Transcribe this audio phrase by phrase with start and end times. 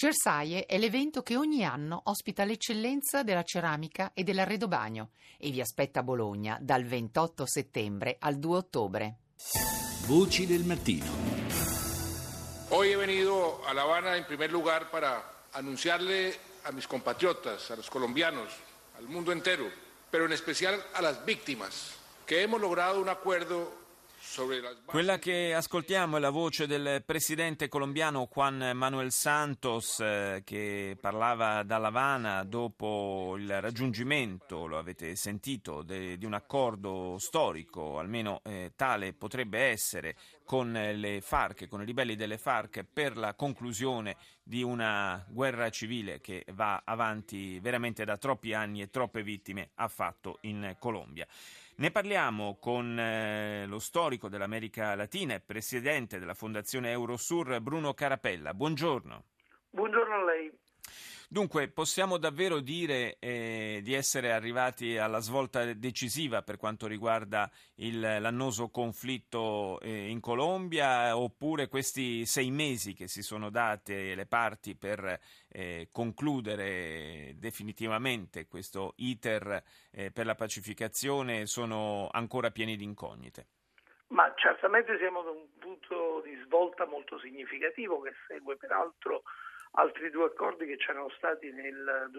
[0.00, 6.00] Cersaie è l'evento che ogni anno ospita l'eccellenza della ceramica e dell'arredobagno e vi aspetta
[6.00, 9.18] a Bologna dal 28 settembre al 2 ottobre.
[10.06, 11.04] Voci del mattino.
[12.70, 17.76] Hoy he venido a La Habana en primer lugar para anunciarle a mis compatriotas, a
[17.76, 18.54] los colombianos,
[18.96, 19.70] al mundo entero,
[20.08, 21.92] pero en especial a las víctimas,
[22.24, 23.70] que hemos logrado un acuerdo
[24.84, 31.62] quella che ascoltiamo è la voce del presidente colombiano Juan Manuel Santos eh, che parlava
[31.62, 38.72] da Havana dopo il raggiungimento, lo avete sentito, de, di un accordo storico, almeno eh,
[38.76, 44.62] tale potrebbe essere, con le FARC, con i ribelli delle FARC per la conclusione di
[44.62, 50.38] una guerra civile che va avanti veramente da troppi anni e troppe vittime ha fatto
[50.42, 51.26] in Colombia.
[51.80, 58.52] Ne parliamo con eh, lo storico dell'America Latina e presidente della Fondazione Eurosur, Bruno Carapella.
[58.52, 59.24] Buongiorno.
[59.70, 60.52] Buongiorno a lei.
[61.32, 68.00] Dunque, possiamo davvero dire eh, di essere arrivati alla svolta decisiva per quanto riguarda il,
[68.00, 74.74] l'annoso conflitto eh, in Colombia oppure questi sei mesi che si sono date le parti
[74.74, 83.46] per eh, concludere definitivamente questo iter eh, per la pacificazione sono ancora pieni di incognite?
[84.08, 89.22] Ma certamente siamo ad un punto di svolta molto significativo che segue peraltro
[89.72, 92.10] altri due accordi che c'erano stati nel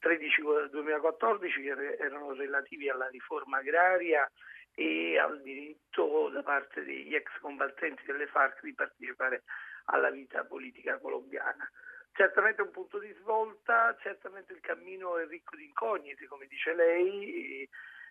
[0.00, 4.30] 2013-2014 che erano relativi alla riforma agraria
[4.74, 9.42] e al diritto da parte degli ex combattenti delle FARC di partecipare
[9.86, 11.68] alla vita politica colombiana.
[12.12, 17.68] Certamente un punto di svolta, certamente il cammino è ricco di incognite, come dice lei,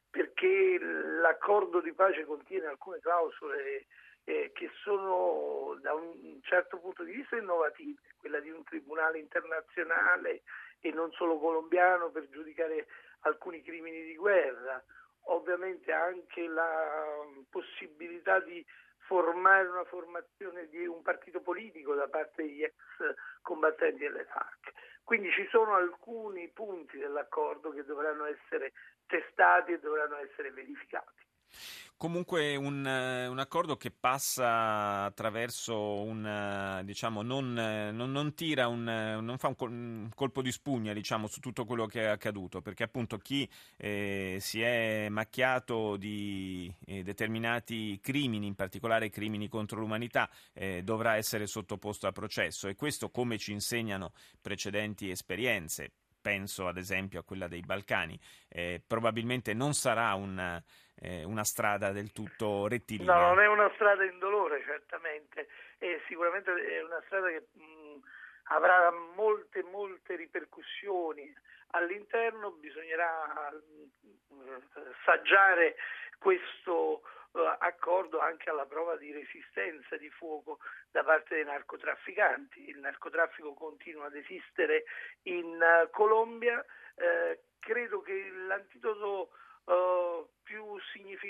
[0.09, 0.79] perché
[1.21, 3.85] l'accordo di pace contiene alcune clausole
[4.25, 10.41] eh, che sono da un certo punto di vista innovative, quella di un tribunale internazionale
[10.81, 12.87] e non solo colombiano per giudicare
[13.21, 14.83] alcuni crimini di guerra,
[15.25, 18.65] ovviamente anche la possibilità di
[18.97, 22.73] formare una formazione di un partito politico da parte degli ex
[23.41, 24.60] combattenti delle FARC.
[25.03, 28.73] Quindi ci sono alcuni punti dell'accordo che dovranno essere
[29.07, 31.25] testati e dovranno essere verificati.
[32.01, 38.81] Comunque un, un, accordo che passa attraverso un, diciamo, non, non, non tira un,
[39.21, 43.19] non fa un, colpo di spugna, diciamo, su tutto quello che è accaduto, perché appunto
[43.19, 43.47] chi
[43.77, 51.17] eh, si è macchiato di eh, determinati crimini, in particolare crimini contro l'umanità, eh, dovrà
[51.17, 52.67] essere sottoposto a processo.
[52.67, 54.11] E questo, come ci insegnano
[54.41, 60.61] precedenti esperienze, penso ad esempio a quella dei Balcani, eh, probabilmente non sarà una,
[60.95, 63.13] eh, una, strada del tutto rettilinea.
[63.13, 67.99] No, non è una strada indolore certamente, è sicuramente è una strada che mh,
[68.53, 71.33] avrà molte, molte ripercussioni.
[71.73, 74.61] All'interno bisognerà mh,
[75.05, 75.75] saggiare
[76.19, 77.01] questo
[77.59, 80.59] accordo anche alla prova di resistenza di fuoco
[80.91, 82.69] da parte dei narcotrafficanti.
[82.69, 84.83] Il narcotraffico continua ad esistere
[85.23, 86.63] in uh, Colombia.
[86.95, 89.31] Uh, credo che l'antidoto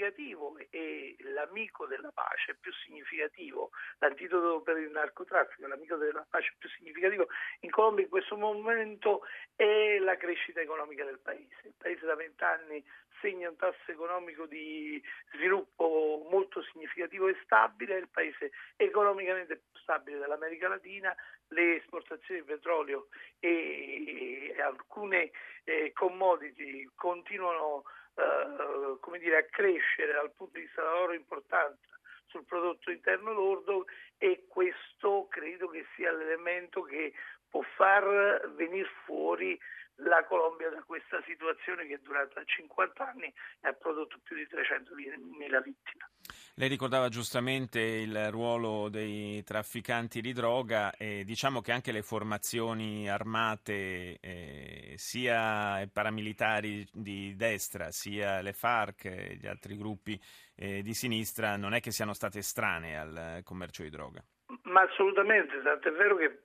[0.01, 3.69] significativo e l'amico della pace più significativo,
[3.99, 7.27] l'antidoto per il narcotraffico, l'amico della pace più significativo
[7.61, 9.21] in Colombia in questo momento
[9.55, 11.61] è la crescita economica del paese.
[11.63, 12.83] Il paese da vent'anni
[13.21, 15.01] segna un tasso economico di
[15.33, 21.15] sviluppo molto significativo e stabile, è il paese economicamente più stabile dell'America Latina,
[21.49, 25.31] le esportazioni di petrolio e, alcune
[25.65, 27.83] eh, commodity continuano
[28.15, 31.79] eh, come dire, a crescere dal punto di vista della loro importanza
[32.27, 33.85] sul prodotto interno lordo
[34.17, 37.13] e questo credo che sia l'elemento che
[37.49, 39.59] può far venire fuori
[40.03, 44.43] la Colombia da questa situazione che è durata 50 anni e ha prodotto più di
[44.43, 46.09] 300.000 vittime.
[46.55, 53.09] Lei ricordava giustamente il ruolo dei trafficanti di droga e diciamo che anche le formazioni
[53.09, 60.19] armate, eh, sia paramilitari di destra, sia le FARC e gli altri gruppi
[60.55, 64.21] eh, di sinistra, non è che siano state estranee al commercio di droga.
[64.63, 66.43] Ma assolutamente, tanto è vero che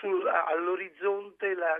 [0.00, 0.08] su,
[0.48, 1.78] all'orizzonte la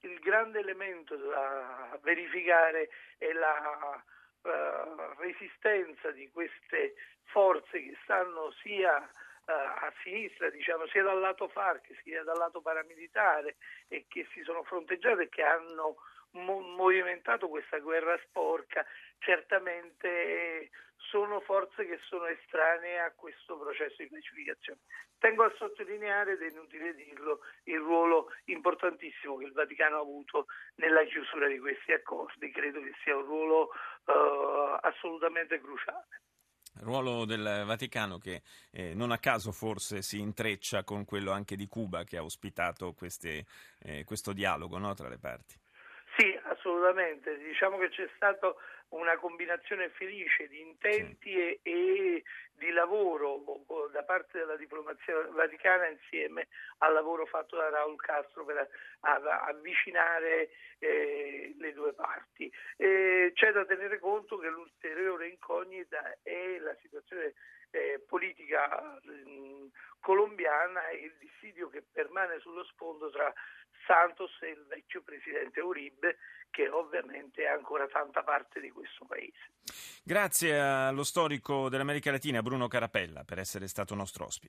[0.00, 4.02] il grande elemento da verificare è la
[4.42, 11.48] uh, resistenza di queste forze che stanno sia uh, a sinistra, diciamo, sia dal lato
[11.48, 13.56] FARC sia dal lato paramilitare
[13.88, 15.96] e che si sono fronteggiate e che hanno
[16.32, 18.84] mo- movimentato questa guerra sporca,
[19.18, 20.70] certamente
[21.10, 24.80] sono forze che sono estranee a questo processo di pacificazione.
[25.18, 30.46] Tengo a sottolineare, ed è inutile dirlo, il ruolo importantissimo che il Vaticano ha avuto
[30.76, 36.06] nella chiusura di questi accordi, credo che sia un ruolo eh, assolutamente cruciale
[36.80, 41.66] ruolo del Vaticano che eh, non a caso forse si intreccia con quello anche di
[41.66, 43.46] Cuba che ha ospitato queste,
[43.80, 45.58] eh, questo dialogo no, tra le parti.
[46.58, 47.38] Assolutamente.
[47.38, 48.52] Diciamo che c'è stata
[48.88, 53.42] una combinazione felice di intenti e, e, di lavoro
[53.92, 58.68] da parte della diplomazia vaticana insieme al lavoro fatto da Raul Castro per
[59.00, 60.50] avvicinare
[60.80, 62.50] eh, le due parti.
[62.76, 67.34] Eh, c'è da tenere conto che l'ulteriore incognita è la situazione
[67.70, 69.66] eh, politica mh,
[70.00, 71.68] colombiana e il dissidio
[72.38, 73.32] permane sullo sfondo tra
[73.86, 76.16] Santos e il vecchio presidente Uribe
[76.50, 79.52] che ovviamente è ancora tanta parte di questo paese.
[80.02, 84.46] Grazie allo storico dell'America Latina Bruno Carapella per essere stato nostro ospite.